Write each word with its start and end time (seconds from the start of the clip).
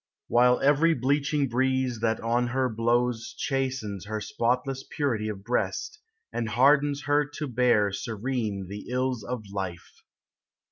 L 0.31 0.33
While 0.35 0.59
every 0.61 0.95
bleaching 0.95 1.47
breeze 1.47 1.99
that 1.99 2.19
on 2.21 2.47
her 2.47 2.69
blows 2.69 3.35
Chastens 3.37 4.05
her 4.07 4.19
spotless 4.19 4.83
purity 4.89 5.29
of 5.29 5.43
breast, 5.43 5.99
And 6.33 6.49
hardens 6.49 7.03
her 7.03 7.23
to 7.35 7.47
bear 7.47 7.91
Serene 7.93 8.65
the 8.67 8.87
ills 8.89 9.23
of 9.23 9.43
life. 9.51 10.01